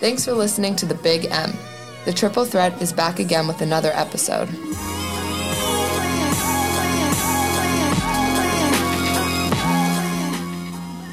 Thanks 0.00 0.24
for 0.24 0.32
listening 0.32 0.76
to 0.76 0.86
The 0.86 0.94
Big 0.94 1.26
M. 1.26 1.52
The 2.06 2.12
Triple 2.14 2.46
Threat 2.46 2.80
is 2.80 2.90
back 2.90 3.18
again 3.18 3.46
with 3.46 3.60
another 3.60 3.90
episode. 3.92 4.48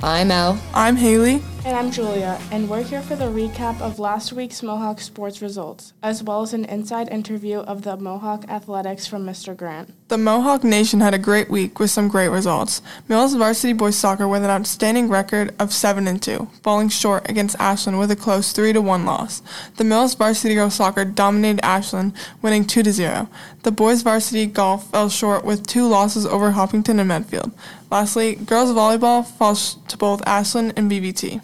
I'm 0.01 0.31
Elle. 0.31 0.57
I'm 0.73 0.95
Haley. 0.95 1.41
And 1.67 1.75
I'm 1.75 1.91
Julia, 1.91 2.39
and 2.49 2.69
we're 2.69 2.81
here 2.81 3.01
for 3.01 3.17
the 3.17 3.25
recap 3.25 3.81
of 3.81 3.99
last 3.99 4.31
week's 4.31 4.63
Mohawk 4.63 5.01
sports 5.01 5.41
results, 5.41 5.91
as 6.01 6.23
well 6.23 6.41
as 6.41 6.53
an 6.53 6.63
inside 6.63 7.09
interview 7.09 7.57
of 7.57 7.81
the 7.81 7.97
Mohawk 7.97 8.45
athletics 8.47 9.05
from 9.05 9.25
Mr. 9.25 9.53
Grant. 9.53 9.93
The 10.07 10.17
Mohawk 10.17 10.63
Nation 10.63 11.01
had 11.01 11.13
a 11.13 11.19
great 11.19 11.49
week 11.49 11.77
with 11.77 11.91
some 11.91 12.07
great 12.07 12.29
results. 12.29 12.81
Millis 13.09 13.37
varsity 13.37 13.73
boys 13.73 13.97
soccer 13.97 14.29
with 14.29 14.45
an 14.45 14.49
outstanding 14.49 15.09
record 15.09 15.53
of 15.59 15.73
7 15.73 16.07
and 16.07 16.23
2, 16.23 16.47
falling 16.63 16.87
short 16.87 17.29
against 17.29 17.59
Ashland 17.59 17.99
with 17.99 18.11
a 18.11 18.15
close 18.15 18.53
3 18.53 18.71
to 18.71 18.81
1 18.81 19.05
loss. 19.05 19.41
The 19.75 19.83
Millis 19.83 20.17
varsity 20.17 20.55
girls 20.55 20.75
soccer 20.75 21.03
dominated 21.03 21.65
Ashland, 21.65 22.13
winning 22.41 22.63
2 22.63 22.81
to 22.81 22.93
0. 22.93 23.27
The 23.63 23.73
boys 23.73 24.03
varsity 24.03 24.45
golf 24.45 24.89
fell 24.91 25.09
short 25.09 25.43
with 25.43 25.67
two 25.67 25.85
losses 25.85 26.25
over 26.25 26.51
Hopkinton 26.51 26.97
and 26.97 27.09
Medfield. 27.09 27.51
Lastly, 27.91 28.35
girls 28.35 28.69
volleyball 28.69 29.25
falls 29.25 29.75
to 29.89 29.97
both 29.97 30.25
Ashland 30.25 30.71
and 30.77 30.89
BVT. 30.89 31.41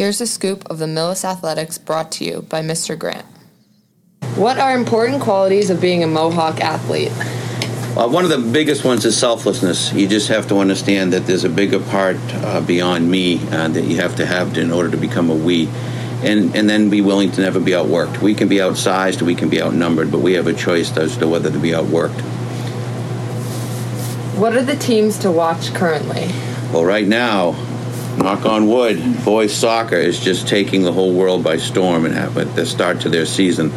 Here's 0.00 0.22
a 0.22 0.26
scoop 0.26 0.64
of 0.70 0.78
the 0.78 0.86
Millis 0.86 1.26
Athletics 1.26 1.76
brought 1.76 2.10
to 2.12 2.24
you 2.24 2.40
by 2.40 2.62
Mr. 2.62 2.98
Grant. 2.98 3.26
What 4.34 4.58
are 4.58 4.74
important 4.74 5.20
qualities 5.20 5.68
of 5.68 5.78
being 5.78 6.02
a 6.02 6.06
Mohawk 6.06 6.58
athlete? 6.62 7.12
Well, 7.94 8.08
one 8.08 8.24
of 8.24 8.30
the 8.30 8.38
biggest 8.38 8.82
ones 8.82 9.04
is 9.04 9.14
selflessness. 9.14 9.92
You 9.92 10.08
just 10.08 10.28
have 10.28 10.48
to 10.48 10.56
understand 10.56 11.12
that 11.12 11.26
there's 11.26 11.44
a 11.44 11.50
bigger 11.50 11.80
part 11.80 12.16
uh, 12.16 12.62
beyond 12.62 13.10
me 13.10 13.46
uh, 13.48 13.68
that 13.68 13.84
you 13.84 13.96
have 13.96 14.16
to 14.16 14.24
have 14.24 14.56
in 14.56 14.72
order 14.72 14.90
to 14.90 14.96
become 14.96 15.28
a 15.28 15.34
we. 15.34 15.66
And, 16.22 16.56
and 16.56 16.66
then 16.66 16.88
be 16.88 17.02
willing 17.02 17.30
to 17.32 17.42
never 17.42 17.60
be 17.60 17.72
outworked. 17.72 18.22
We 18.22 18.34
can 18.34 18.48
be 18.48 18.56
outsized, 18.56 19.20
we 19.20 19.34
can 19.34 19.50
be 19.50 19.60
outnumbered, 19.60 20.10
but 20.10 20.22
we 20.22 20.32
have 20.32 20.46
a 20.46 20.54
choice 20.54 20.96
as 20.96 21.18
to 21.18 21.28
whether 21.28 21.50
to 21.50 21.58
be 21.58 21.72
outworked. 21.72 22.22
What 24.38 24.56
are 24.56 24.64
the 24.64 24.76
teams 24.76 25.18
to 25.18 25.30
watch 25.30 25.74
currently? 25.74 26.30
Well, 26.72 26.86
right 26.86 27.06
now, 27.06 27.54
knock 28.16 28.46
on 28.46 28.66
wood, 28.66 29.24
boys 29.24 29.54
soccer 29.54 29.96
is 29.96 30.20
just 30.20 30.48
taking 30.48 30.82
the 30.82 30.92
whole 30.92 31.12
world 31.12 31.42
by 31.42 31.56
storm. 31.56 32.04
And 32.04 32.14
at 32.14 32.34
the 32.54 32.66
start 32.66 33.00
to 33.02 33.08
their 33.08 33.26
season, 33.26 33.72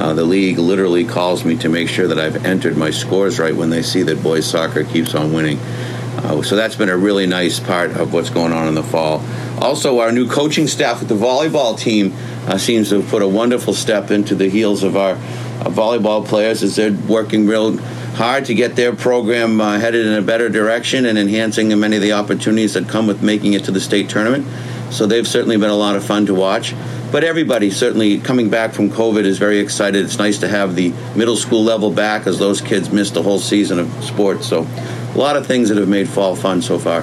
uh, 0.00 0.14
the 0.14 0.24
league 0.24 0.58
literally 0.58 1.04
calls 1.04 1.44
me 1.44 1.56
to 1.56 1.68
make 1.68 1.88
sure 1.88 2.06
that 2.06 2.18
I've 2.18 2.44
entered 2.44 2.76
my 2.76 2.90
scores 2.90 3.38
right 3.38 3.54
when 3.54 3.70
they 3.70 3.82
see 3.82 4.02
that 4.02 4.22
boys 4.22 4.46
soccer 4.46 4.84
keeps 4.84 5.14
on 5.14 5.32
winning. 5.32 5.58
Uh, 5.58 6.42
so 6.42 6.56
that's 6.56 6.76
been 6.76 6.88
a 6.88 6.96
really 6.96 7.26
nice 7.26 7.60
part 7.60 7.92
of 7.92 8.12
what's 8.12 8.30
going 8.30 8.52
on 8.52 8.68
in 8.68 8.74
the 8.74 8.82
fall. 8.82 9.24
Also, 9.60 10.00
our 10.00 10.12
new 10.12 10.28
coaching 10.28 10.66
staff 10.66 11.00
with 11.00 11.08
the 11.08 11.14
volleyball 11.14 11.78
team 11.78 12.12
uh, 12.48 12.56
seems 12.56 12.88
to 12.88 13.00
have 13.00 13.10
put 13.10 13.22
a 13.22 13.28
wonderful 13.28 13.74
step 13.74 14.10
into 14.10 14.34
the 14.34 14.48
heels 14.48 14.82
of 14.82 14.96
our 14.96 15.12
uh, 15.12 15.64
volleyball 15.68 16.26
players 16.26 16.62
as 16.62 16.76
they're 16.76 16.92
working 16.92 17.46
real 17.46 17.76
hard 18.16 18.46
to 18.46 18.54
get 18.54 18.74
their 18.74 18.96
program 18.96 19.60
uh, 19.60 19.78
headed 19.78 20.06
in 20.06 20.14
a 20.14 20.22
better 20.22 20.48
direction 20.48 21.04
and 21.04 21.18
enhancing 21.18 21.68
many 21.78 21.96
of 21.96 22.02
the 22.02 22.12
opportunities 22.12 22.72
that 22.74 22.88
come 22.88 23.06
with 23.06 23.22
making 23.22 23.52
it 23.52 23.64
to 23.64 23.70
the 23.70 23.80
state 23.80 24.08
tournament. 24.08 24.46
So 24.90 25.06
they've 25.06 25.28
certainly 25.28 25.58
been 25.58 25.70
a 25.70 25.76
lot 25.76 25.94
of 25.94 26.04
fun 26.04 26.26
to 26.26 26.34
watch. 26.34 26.74
But 27.12 27.22
everybody 27.22 27.70
certainly 27.70 28.18
coming 28.18 28.50
back 28.50 28.72
from 28.72 28.90
COVID 28.90 29.24
is 29.24 29.38
very 29.38 29.58
excited. 29.58 30.04
It's 30.04 30.18
nice 30.18 30.38
to 30.40 30.48
have 30.48 30.74
the 30.74 30.92
middle 31.14 31.36
school 31.36 31.62
level 31.62 31.90
back 31.90 32.26
as 32.26 32.38
those 32.38 32.60
kids 32.60 32.90
missed 32.90 33.16
a 33.16 33.22
whole 33.22 33.38
season 33.38 33.78
of 33.78 34.04
sports. 34.04 34.46
So 34.46 34.66
a 35.14 35.18
lot 35.18 35.36
of 35.36 35.46
things 35.46 35.68
that 35.68 35.78
have 35.78 35.88
made 35.88 36.08
fall 36.08 36.34
fun 36.34 36.60
so 36.60 36.78
far. 36.78 37.02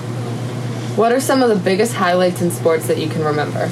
What 0.95 1.11
are 1.11 1.19
some 1.19 1.41
of 1.41 1.49
the 1.49 1.55
biggest 1.55 1.93
highlights 1.93 2.41
in 2.41 2.51
sports 2.51 2.87
that 2.87 2.97
you 2.97 3.09
can 3.09 3.23
remember? 3.23 3.69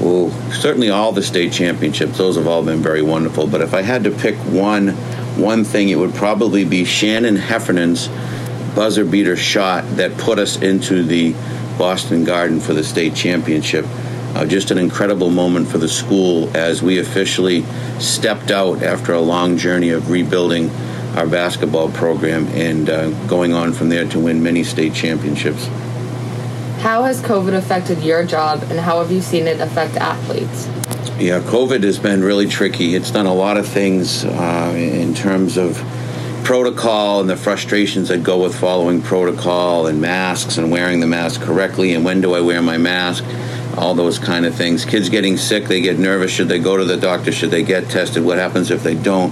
Well, 0.00 0.30
certainly 0.52 0.90
all 0.90 1.12
the 1.12 1.22
state 1.22 1.52
championships. 1.52 2.18
Those 2.18 2.36
have 2.36 2.46
all 2.46 2.62
been 2.62 2.80
very 2.82 3.02
wonderful. 3.02 3.46
But 3.46 3.62
if 3.62 3.74
I 3.74 3.82
had 3.82 4.04
to 4.04 4.10
pick 4.10 4.36
one 4.36 4.88
one 5.38 5.64
thing, 5.64 5.88
it 5.88 5.96
would 5.96 6.14
probably 6.14 6.64
be 6.64 6.84
Shannon 6.84 7.36
Heffernan's 7.36 8.08
buzzer 8.74 9.04
beater 9.04 9.36
shot 9.36 9.84
that 9.96 10.16
put 10.18 10.38
us 10.38 10.60
into 10.60 11.02
the 11.02 11.32
Boston 11.78 12.24
Garden 12.24 12.60
for 12.60 12.74
the 12.74 12.84
state 12.84 13.14
championship. 13.14 13.84
Uh, 14.34 14.44
just 14.44 14.70
an 14.70 14.78
incredible 14.78 15.30
moment 15.30 15.68
for 15.68 15.78
the 15.78 15.88
school 15.88 16.54
as 16.56 16.82
we 16.82 16.98
officially 16.98 17.64
stepped 17.98 18.50
out 18.50 18.82
after 18.82 19.14
a 19.14 19.20
long 19.20 19.56
journey 19.56 19.90
of 19.90 20.10
rebuilding 20.10 20.70
our 21.16 21.26
basketball 21.26 21.90
program 21.90 22.46
and 22.48 22.90
uh, 22.90 23.10
going 23.26 23.54
on 23.54 23.72
from 23.72 23.88
there 23.88 24.06
to 24.08 24.20
win 24.20 24.42
many 24.42 24.62
state 24.62 24.94
championships. 24.94 25.68
How 26.78 27.02
has 27.02 27.20
COVID 27.20 27.54
affected 27.54 28.04
your 28.04 28.24
job 28.24 28.62
and 28.70 28.78
how 28.78 29.00
have 29.00 29.10
you 29.10 29.20
seen 29.20 29.48
it 29.48 29.60
affect 29.60 29.96
athletes? 29.96 30.68
Yeah, 31.18 31.40
COVID 31.40 31.82
has 31.82 31.98
been 31.98 32.22
really 32.22 32.46
tricky. 32.46 32.94
It's 32.94 33.10
done 33.10 33.26
a 33.26 33.34
lot 33.34 33.56
of 33.56 33.66
things 33.66 34.24
uh, 34.24 34.72
in 34.76 35.12
terms 35.12 35.56
of 35.56 35.76
protocol 36.44 37.20
and 37.20 37.28
the 37.28 37.36
frustrations 37.36 38.10
that 38.10 38.22
go 38.22 38.44
with 38.44 38.54
following 38.54 39.02
protocol 39.02 39.88
and 39.88 40.00
masks 40.00 40.56
and 40.56 40.70
wearing 40.70 41.00
the 41.00 41.06
mask 41.08 41.40
correctly 41.40 41.94
and 41.94 42.04
when 42.04 42.20
do 42.20 42.34
I 42.34 42.40
wear 42.40 42.62
my 42.62 42.78
mask, 42.78 43.24
all 43.76 43.94
those 43.94 44.20
kind 44.20 44.46
of 44.46 44.54
things. 44.54 44.84
Kids 44.84 45.08
getting 45.08 45.36
sick, 45.36 45.64
they 45.64 45.80
get 45.80 45.98
nervous. 45.98 46.30
Should 46.30 46.48
they 46.48 46.60
go 46.60 46.76
to 46.76 46.84
the 46.84 46.96
doctor? 46.96 47.32
Should 47.32 47.50
they 47.50 47.64
get 47.64 47.90
tested? 47.90 48.24
What 48.24 48.38
happens 48.38 48.70
if 48.70 48.84
they 48.84 48.94
don't? 48.94 49.30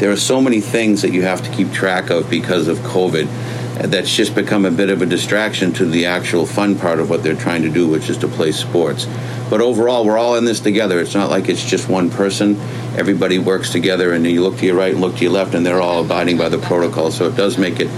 There 0.00 0.10
are 0.10 0.16
so 0.16 0.40
many 0.40 0.60
things 0.60 1.02
that 1.02 1.12
you 1.12 1.22
have 1.22 1.42
to 1.44 1.50
keep 1.52 1.70
track 1.72 2.10
of 2.10 2.28
because 2.28 2.66
of 2.66 2.78
COVID 2.78 3.28
that's 3.78 4.14
just 4.14 4.34
become 4.34 4.64
a 4.64 4.70
bit 4.70 4.90
of 4.90 5.02
a 5.02 5.06
distraction 5.06 5.72
to 5.74 5.84
the 5.84 6.06
actual 6.06 6.46
fun 6.46 6.78
part 6.78 6.98
of 6.98 7.08
what 7.08 7.22
they're 7.22 7.36
trying 7.36 7.62
to 7.62 7.70
do, 7.70 7.88
which 7.88 8.10
is 8.10 8.18
to 8.18 8.28
play 8.28 8.50
sports. 8.50 9.06
But 9.48 9.60
overall, 9.60 10.04
we're 10.04 10.18
all 10.18 10.36
in 10.36 10.44
this 10.44 10.60
together. 10.60 11.00
It's 11.00 11.14
not 11.14 11.30
like 11.30 11.48
it's 11.48 11.64
just 11.64 11.88
one 11.88 12.10
person. 12.10 12.56
Everybody 12.96 13.38
works 13.38 13.70
together, 13.70 14.12
and 14.12 14.26
you 14.26 14.42
look 14.42 14.58
to 14.58 14.66
your 14.66 14.76
right 14.76 14.92
and 14.92 15.00
look 15.00 15.16
to 15.16 15.22
your 15.22 15.32
left, 15.32 15.54
and 15.54 15.64
they're 15.64 15.80
all 15.80 16.04
abiding 16.04 16.36
by 16.36 16.48
the 16.48 16.58
protocol. 16.58 17.10
So 17.10 17.28
it 17.28 17.36
does 17.36 17.56
make 17.56 17.80
it 17.80 17.88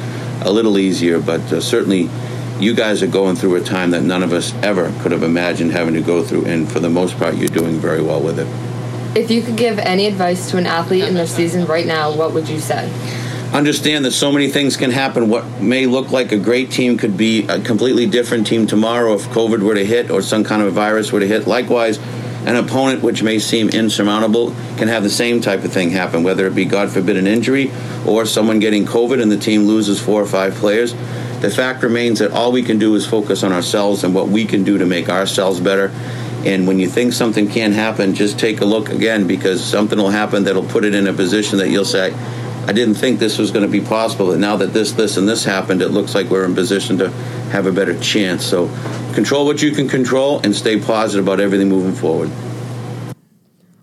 a 0.43 0.53
little 0.53 0.79
easier, 0.79 1.19
but 1.19 1.41
uh, 1.53 1.61
certainly 1.61 2.09
you 2.61 2.75
guys 2.75 3.03
are 3.03 3.07
going 3.07 3.37
through 3.37 3.57
a 3.57 3.61
time 3.63 3.91
that 3.93 4.03
none 4.03 4.23
of 4.23 4.33
us 4.33 4.55
ever 4.63 4.93
could 5.01 5.13
have 5.13 5.23
imagined 5.23 5.73
having 5.73 5.95
to 5.95 6.03
go 6.03 6.23
through, 6.23 6.45
and 6.45 6.71
for 6.71 6.79
the 6.79 6.91
most 6.91 7.17
part, 7.19 7.37
you're 7.37 7.49
doing 7.49 7.81
very 7.81 8.03
well 8.03 8.21
with 8.21 8.39
it. 8.39 8.47
If 9.17 9.31
you 9.31 9.43
could 9.43 9.57
give 9.57 9.79
any 9.79 10.07
advice 10.07 10.51
to 10.51 10.59
an 10.59 10.67
athlete 10.67 11.05
in 11.05 11.15
their 11.15 11.27
season 11.27 11.67
right 11.67 11.87
now, 11.87 12.15
what 12.15 12.33
would 12.33 12.49
you 12.49 12.61
say? 12.61 12.93
Understand 13.53 14.05
that 14.05 14.13
so 14.13 14.31
many 14.31 14.49
things 14.49 14.77
can 14.77 14.91
happen. 14.91 15.29
What 15.29 15.61
may 15.61 15.87
look 15.87 16.11
like 16.11 16.33
a 16.33 16.39
great 16.39 16.71
team 16.71 16.97
could 16.97 17.17
be 17.17 17.47
a 17.49 17.61
completely 17.61 18.07
different 18.07 18.47
team 18.47 18.67
tomorrow 18.67 19.15
if 19.15 19.23
COVID 19.29 19.61
were 19.61 19.75
to 19.75 19.85
hit 19.85 20.11
or 20.11 20.23
some 20.23 20.45
kind 20.45 20.63
of 20.63 20.73
virus 20.73 21.11
were 21.11 21.21
to 21.21 21.27
hit. 21.27 21.47
Likewise, 21.47 21.99
an 22.47 22.57
opponent 22.57 23.03
which 23.03 23.23
may 23.23 23.39
seem 23.39 23.69
insurmountable 23.69 24.55
can 24.79 24.89
have 24.89 25.03
the 25.03 25.11
same 25.11 25.41
type 25.41 25.63
of 25.65 25.73
thing 25.73 25.91
happen, 25.91 26.23
whether 26.23 26.47
it 26.47 26.55
be, 26.55 26.65
God 26.65 26.91
forbid, 26.91 27.17
an 27.17 27.27
injury 27.27 27.71
or 28.07 28.25
someone 28.25 28.61
getting 28.61 28.87
COVID 28.87 29.21
and 29.21 29.31
the 29.31 29.37
team 29.37 29.65
loses 29.65 30.01
four 30.01 30.23
or 30.23 30.27
five 30.27 30.55
players. 30.55 30.95
The 31.41 31.51
fact 31.51 31.83
remains 31.83 32.21
that 32.21 32.33
all 32.33 32.53
we 32.53 32.63
can 32.63 32.79
do 32.79 32.95
is 32.95 33.07
focus 33.07 33.43
on 33.43 33.53
ourselves 33.53 34.05
and 34.05 34.15
what 34.15 34.29
we 34.29 34.45
can 34.47 34.65
do 34.65 34.79
to 34.79 34.87
make 34.87 35.09
ourselves 35.09 35.61
better. 35.61 35.91
And 36.45 36.67
when 36.67 36.79
you 36.79 36.89
think 36.89 37.13
something 37.13 37.49
can't 37.51 37.75
happen, 37.75 38.15
just 38.15 38.39
take 38.39 38.63
a 38.63 38.65
look 38.65 38.89
again 38.89 39.27
because 39.27 39.63
something 39.63 39.99
will 39.99 40.09
happen 40.09 40.45
that'll 40.45 40.65
put 40.65 40.85
it 40.85 40.95
in 40.95 41.07
a 41.07 41.13
position 41.13 41.59
that 41.59 41.69
you'll 41.69 41.85
say, 41.85 42.15
I 42.67 42.73
didn't 42.73 42.95
think 42.95 43.19
this 43.19 43.39
was 43.39 43.51
going 43.51 43.65
to 43.65 43.71
be 43.71 43.81
possible. 43.81 44.33
And 44.33 44.41
now 44.41 44.57
that 44.57 44.73
this, 44.73 44.93
this, 44.93 45.17
and 45.17 45.29
this 45.29 45.45
happened, 45.45 45.83
it 45.83 45.89
looks 45.89 46.15
like 46.15 46.31
we're 46.31 46.45
in 46.45 46.55
position 46.55 46.99
to 46.99 47.11
have 47.51 47.67
a 47.67 47.73
better 47.73 47.99
chance. 48.01 48.45
So 48.45 48.69
control 49.15 49.45
what 49.47 49.63
you 49.63 49.73
can 49.73 49.89
control 49.89 50.41
and 50.41 50.55
stay 50.55 50.79
positive 50.79 51.27
about 51.27 51.41
everything 51.41 51.69
moving 51.69 51.95
forward. 51.95 52.31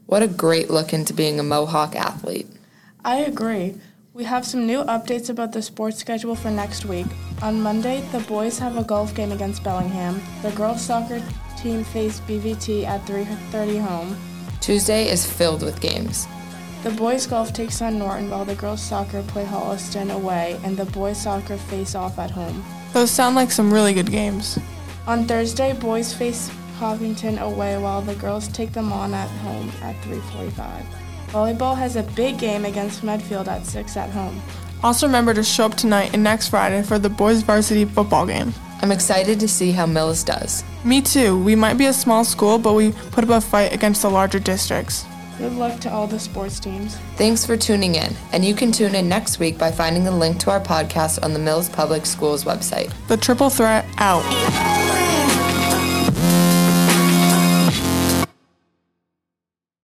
What 0.06 0.24
a 0.24 0.28
great 0.28 0.70
look 0.70 0.94
into 0.94 1.14
being 1.14 1.40
a 1.40 1.44
Mohawk 1.44 1.96
athlete. 1.96 2.48
I 3.04 3.18
agree. 3.18 3.76
We 4.14 4.24
have 4.24 4.46
some 4.46 4.66
new 4.66 4.84
updates 4.84 5.30
about 5.30 5.52
the 5.52 5.62
sports 5.62 5.98
schedule 5.98 6.36
for 6.36 6.50
next 6.50 6.86
week. 6.86 7.06
On 7.42 7.62
Monday, 7.62 8.02
the 8.12 8.20
boys 8.22 8.58
have 8.58 8.78
a 8.78 8.84
golf 8.84 9.14
game 9.14 9.32
against 9.32 9.64
Bellingham. 9.64 10.22
The 10.42 10.52
girls 10.52 10.82
soccer 10.82 11.22
team 11.58 11.84
face 11.84 12.20
BVT 12.22 12.86
at 12.86 13.06
3:30 13.06 13.80
home. 13.80 14.18
Tuesday 14.62 15.08
is 15.10 15.26
filled 15.26 15.62
with 15.62 15.80
games. 15.82 16.26
The 16.84 16.92
boys 16.92 17.26
golf 17.26 17.54
takes 17.54 17.82
on 17.82 17.98
Norton 17.98 18.30
while 18.30 18.46
the 18.46 18.56
girls 18.56 18.82
soccer 18.82 19.24
play 19.24 19.44
Holliston 19.46 20.14
away 20.14 20.60
and 20.64 20.78
the 20.78 20.86
boys 20.86 21.22
soccer 21.22 21.58
face 21.58 21.96
off 21.96 22.20
at 22.20 22.32
home. 22.32 22.64
Those 22.94 23.12
sound 23.12 23.36
like 23.36 23.52
some 23.52 23.74
really 23.74 23.94
good 23.94 24.12
games. 24.12 24.60
On 25.08 25.26
Thursday, 25.26 25.74
boys 25.74 26.14
face 26.14 26.52
Hopkinton 26.78 27.40
away 27.40 27.78
while 27.78 28.02
the 28.02 28.16
girls 28.16 28.48
take 28.50 28.74
them 28.74 28.94
on 28.94 29.14
at 29.14 29.30
home 29.42 29.72
at 29.82 29.96
3:45. 30.04 30.86
Volleyball 31.32 31.76
has 31.76 31.96
a 31.96 32.04
big 32.04 32.38
game 32.38 32.64
against 32.64 33.04
Medfield 33.04 33.48
at 33.48 33.66
6 33.66 33.98
at 33.98 34.12
home. 34.12 34.42
Also 34.84 35.08
remember 35.08 35.34
to 35.34 35.44
show 35.44 35.66
up 35.66 35.76
tonight 35.76 36.12
and 36.14 36.24
next 36.24 36.50
Friday 36.50 36.84
for 36.84 37.00
the 37.00 37.10
boys 37.10 37.42
varsity 37.42 37.86
football 37.86 38.26
game. 38.28 38.54
I'm 38.82 38.92
excited 38.92 39.40
to 39.40 39.48
see 39.48 39.72
how 39.72 39.88
Millis 39.88 40.24
does. 40.24 40.64
Me 40.84 41.02
too. 41.02 41.38
We 41.44 41.56
might 41.56 41.80
be 41.80 41.88
a 41.88 41.94
small 41.94 42.24
school, 42.24 42.60
but 42.60 42.74
we 42.74 42.92
put 43.12 43.24
up 43.24 43.32
a 43.32 43.42
fight 43.42 43.74
against 43.74 44.04
the 44.04 44.10
larger 44.10 44.40
districts. 44.40 45.04
Good 45.38 45.54
luck 45.54 45.80
to 45.82 45.92
all 45.92 46.08
the 46.08 46.20
sports 46.20 46.60
teams. 46.60 46.96
Thanks 47.16 47.46
for 47.46 47.56
tuning 47.56 47.94
in, 47.94 48.16
and 48.32 48.44
you 48.44 48.56
can 48.56 48.72
tune 48.72 48.96
in 48.96 49.08
next 49.08 49.38
week 49.38 49.58
by 49.60 49.72
finding 49.72 50.04
the 50.04 50.12
link 50.12 50.40
to 50.40 50.52
our 50.52 50.60
podcast 50.60 51.24
on 51.24 51.34
the 51.34 51.40
Millis 51.40 51.72
Public 51.72 52.08
Schools 52.08 52.44
website. 52.44 52.92
The 53.08 53.18
Triple 53.18 53.52
Threat 53.52 53.86
out. 54.00 54.24